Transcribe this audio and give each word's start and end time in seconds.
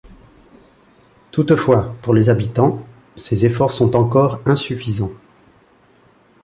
Toutefois, 1.31 1.95
pour 2.01 2.15
les 2.15 2.29
habitants, 2.31 2.83
ces 3.15 3.45
efforts 3.45 3.71
sont 3.71 3.95
encore 3.95 4.41
insuffisants. 4.47 5.11